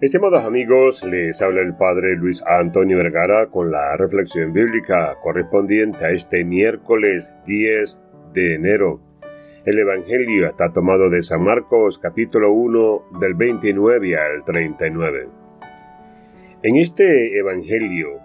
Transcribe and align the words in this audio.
Estimados 0.00 0.42
amigos, 0.46 1.04
les 1.04 1.42
habla 1.42 1.60
el 1.60 1.74
Padre 1.74 2.16
Luis 2.16 2.42
Antonio 2.46 2.96
Vergara 2.96 3.48
con 3.48 3.70
la 3.70 3.98
reflexión 3.98 4.50
bíblica 4.50 5.14
correspondiente 5.22 6.02
a 6.02 6.08
este 6.12 6.42
miércoles 6.42 7.28
10 7.44 7.98
de 8.32 8.54
enero. 8.54 9.02
El 9.66 9.78
Evangelio 9.78 10.48
está 10.48 10.72
tomado 10.72 11.10
de 11.10 11.22
San 11.22 11.42
Marcos 11.42 11.98
capítulo 11.98 12.50
1 12.50 13.20
del 13.20 13.34
29 13.34 14.16
al 14.16 14.42
39. 14.46 15.28
En 16.62 16.76
este 16.76 17.38
Evangelio 17.38 18.20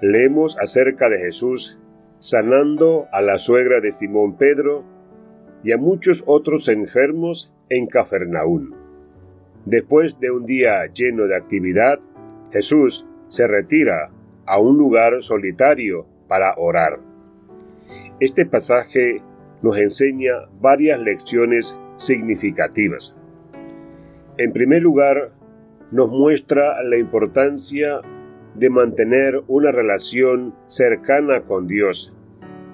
leemos 0.00 0.56
acerca 0.58 1.10
de 1.10 1.18
Jesús 1.18 1.78
sanando 2.20 3.04
a 3.12 3.20
la 3.20 3.36
suegra 3.38 3.82
de 3.82 3.92
Simón 3.92 4.38
Pedro 4.38 4.82
y 5.62 5.72
a 5.72 5.76
muchos 5.76 6.24
otros 6.24 6.68
enfermos 6.68 7.52
en 7.68 7.86
Cafarnaún. 7.86 8.87
Después 9.70 10.18
de 10.18 10.30
un 10.30 10.46
día 10.46 10.86
lleno 10.94 11.26
de 11.26 11.36
actividad, 11.36 11.98
Jesús 12.52 13.04
se 13.28 13.46
retira 13.46 14.08
a 14.46 14.58
un 14.58 14.78
lugar 14.78 15.22
solitario 15.22 16.06
para 16.26 16.54
orar. 16.56 17.00
Este 18.18 18.46
pasaje 18.46 19.20
nos 19.60 19.76
enseña 19.76 20.32
varias 20.58 20.98
lecciones 21.00 21.66
significativas. 21.98 23.14
En 24.38 24.54
primer 24.54 24.80
lugar, 24.80 25.32
nos 25.92 26.08
muestra 26.08 26.82
la 26.84 26.96
importancia 26.96 28.00
de 28.54 28.70
mantener 28.70 29.42
una 29.48 29.70
relación 29.70 30.54
cercana 30.68 31.42
con 31.42 31.66
Dios, 31.66 32.10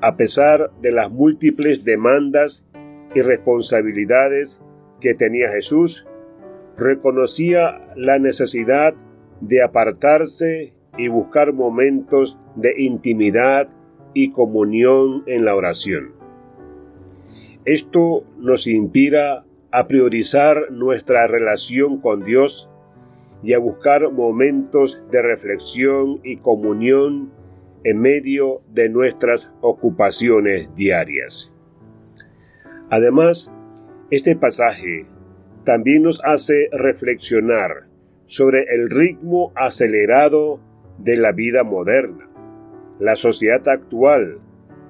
a 0.00 0.16
pesar 0.16 0.70
de 0.80 0.92
las 0.92 1.10
múltiples 1.10 1.84
demandas 1.84 2.64
y 3.14 3.20
responsabilidades 3.20 4.58
que 5.02 5.12
tenía 5.12 5.50
Jesús, 5.50 6.06
reconocía 6.78 7.92
la 7.96 8.18
necesidad 8.18 8.94
de 9.40 9.62
apartarse 9.62 10.72
y 10.96 11.08
buscar 11.08 11.52
momentos 11.52 12.36
de 12.56 12.80
intimidad 12.82 13.68
y 14.14 14.30
comunión 14.32 15.24
en 15.26 15.44
la 15.44 15.54
oración. 15.54 16.12
Esto 17.64 18.24
nos 18.38 18.66
inspira 18.66 19.44
a 19.70 19.86
priorizar 19.86 20.70
nuestra 20.70 21.26
relación 21.26 22.00
con 22.00 22.24
Dios 22.24 22.68
y 23.42 23.52
a 23.52 23.58
buscar 23.58 24.10
momentos 24.10 24.98
de 25.10 25.22
reflexión 25.22 26.20
y 26.24 26.38
comunión 26.38 27.30
en 27.84 28.00
medio 28.00 28.62
de 28.72 28.88
nuestras 28.88 29.50
ocupaciones 29.60 30.74
diarias. 30.74 31.52
Además, 32.90 33.50
este 34.10 34.34
pasaje 34.34 35.06
también 35.68 36.04
nos 36.04 36.18
hace 36.24 36.70
reflexionar 36.72 37.88
sobre 38.26 38.64
el 38.74 38.88
ritmo 38.88 39.52
acelerado 39.54 40.60
de 40.96 41.18
la 41.18 41.32
vida 41.32 41.62
moderna. 41.62 42.26
La 42.98 43.16
sociedad 43.16 43.68
actual 43.68 44.38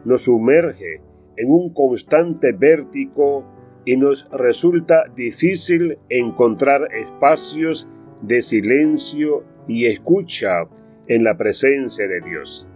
nos 0.04 0.22
sumerge 0.22 1.00
en 1.36 1.50
un 1.50 1.74
constante 1.74 2.52
vértigo 2.56 3.44
y 3.84 3.96
nos 3.96 4.24
resulta 4.30 5.02
difícil 5.16 5.98
encontrar 6.10 6.82
espacios 6.94 7.88
de 8.22 8.40
silencio 8.42 9.42
y 9.66 9.86
escucha 9.86 10.60
en 11.08 11.24
la 11.24 11.36
presencia 11.36 12.06
de 12.06 12.20
Dios. 12.20 12.68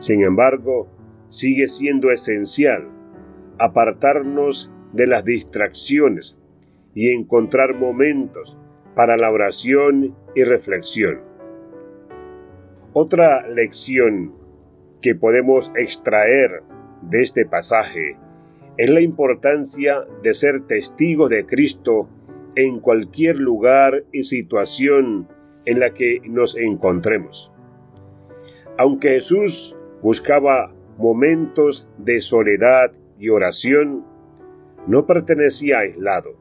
Sin 0.00 0.24
embargo, 0.24 0.88
sigue 1.28 1.68
siendo 1.68 2.10
esencial 2.10 2.88
apartarnos 3.60 4.68
de 4.92 5.06
las 5.06 5.24
distracciones 5.24 6.36
y 6.94 7.10
encontrar 7.10 7.74
momentos 7.74 8.56
para 8.94 9.16
la 9.16 9.30
oración 9.30 10.14
y 10.34 10.44
reflexión. 10.44 11.20
Otra 12.92 13.46
lección 13.48 14.34
que 15.00 15.14
podemos 15.14 15.70
extraer 15.76 16.62
de 17.02 17.22
este 17.22 17.46
pasaje 17.46 18.16
es 18.76 18.90
la 18.90 19.00
importancia 19.00 20.04
de 20.22 20.34
ser 20.34 20.66
testigo 20.66 21.28
de 21.28 21.46
Cristo 21.46 22.08
en 22.56 22.80
cualquier 22.80 23.36
lugar 23.36 24.04
y 24.12 24.24
situación 24.24 25.28
en 25.66 25.80
la 25.80 25.94
que 25.94 26.20
nos 26.24 26.56
encontremos. 26.56 27.52
Aunque 28.78 29.10
Jesús 29.20 29.76
buscaba 30.02 30.72
momentos 30.98 31.86
de 31.98 32.20
soledad 32.20 32.92
y 33.18 33.28
oración, 33.28 34.04
no 34.86 35.06
pertenecía 35.06 35.80
aislado. 35.80 36.39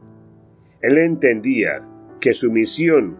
Él 0.81 0.97
entendía 0.97 1.81
que 2.22 2.34
su 2.34 2.51
misión 2.51 3.17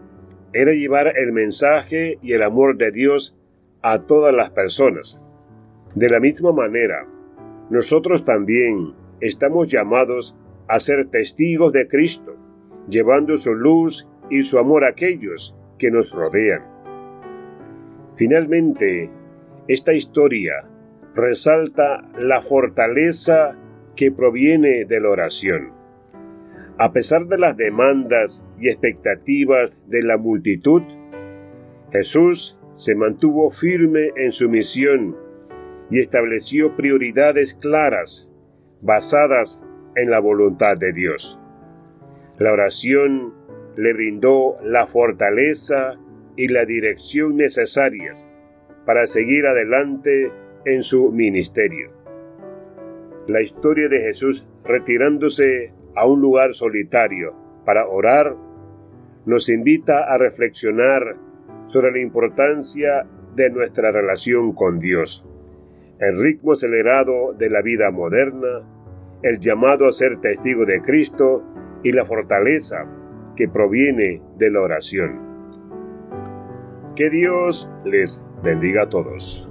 era 0.52 0.72
llevar 0.72 1.16
el 1.16 1.32
mensaje 1.32 2.18
y 2.22 2.32
el 2.32 2.42
amor 2.42 2.76
de 2.76 2.90
Dios 2.90 3.36
a 3.82 4.00
todas 4.06 4.34
las 4.34 4.50
personas. 4.50 5.20
De 5.94 6.08
la 6.08 6.20
misma 6.20 6.52
manera, 6.52 7.06
nosotros 7.70 8.24
también 8.24 8.94
estamos 9.20 9.68
llamados 9.68 10.34
a 10.68 10.78
ser 10.80 11.08
testigos 11.10 11.72
de 11.72 11.88
Cristo 11.88 12.36
llevando 12.88 13.36
su 13.38 13.54
luz 13.54 14.06
y 14.30 14.42
su 14.42 14.58
amor 14.58 14.84
a 14.84 14.90
aquellos 14.90 15.54
que 15.78 15.90
nos 15.90 16.10
rodean. 16.10 16.62
Finalmente, 18.16 19.10
esta 19.68 19.92
historia 19.92 20.64
resalta 21.14 22.02
la 22.18 22.42
fortaleza 22.42 23.56
que 23.96 24.12
proviene 24.12 24.84
de 24.84 25.00
la 25.00 25.08
oración. 25.10 25.79
A 26.80 26.92
pesar 26.94 27.26
de 27.26 27.36
las 27.36 27.58
demandas 27.58 28.42
y 28.58 28.70
expectativas 28.70 29.70
de 29.90 30.02
la 30.02 30.16
multitud, 30.16 30.80
Jesús 31.92 32.56
se 32.78 32.94
mantuvo 32.94 33.50
firme 33.50 34.12
en 34.16 34.32
su 34.32 34.48
misión 34.48 35.14
y 35.90 36.00
estableció 36.00 36.74
prioridades 36.76 37.52
claras 37.60 38.32
basadas 38.80 39.62
en 39.94 40.10
la 40.10 40.20
voluntad 40.20 40.78
de 40.78 40.94
Dios. 40.94 41.38
La 42.38 42.54
oración 42.54 43.34
le 43.76 43.92
brindó 43.92 44.56
la 44.64 44.86
fortaleza 44.86 45.98
y 46.34 46.48
la 46.48 46.64
dirección 46.64 47.36
necesarias 47.36 48.26
para 48.86 49.06
seguir 49.06 49.46
adelante 49.46 50.32
en 50.64 50.82
su 50.82 51.12
ministerio. 51.12 51.90
La 53.28 53.42
historia 53.42 53.90
de 53.90 54.00
Jesús 54.00 54.46
retirándose 54.64 55.74
a 55.96 56.06
un 56.06 56.20
lugar 56.20 56.54
solitario 56.54 57.34
para 57.64 57.86
orar 57.86 58.34
nos 59.26 59.48
invita 59.48 60.12
a 60.12 60.18
reflexionar 60.18 61.16
sobre 61.68 61.92
la 61.92 62.00
importancia 62.00 63.06
de 63.34 63.50
nuestra 63.50 63.92
relación 63.92 64.52
con 64.52 64.80
Dios. 64.80 65.24
El 65.98 66.18
ritmo 66.20 66.52
acelerado 66.52 67.34
de 67.34 67.50
la 67.50 67.62
vida 67.62 67.90
moderna, 67.90 68.62
el 69.22 69.38
llamado 69.40 69.86
a 69.86 69.92
ser 69.92 70.20
testigo 70.20 70.64
de 70.64 70.80
Cristo 70.82 71.42
y 71.84 71.92
la 71.92 72.06
fortaleza 72.06 72.86
que 73.36 73.48
proviene 73.48 74.20
de 74.38 74.50
la 74.50 74.60
oración. 74.62 75.30
Que 76.96 77.10
Dios 77.10 77.68
les 77.84 78.22
bendiga 78.42 78.84
a 78.84 78.88
todos. 78.88 79.49